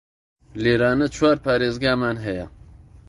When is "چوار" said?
1.15-1.37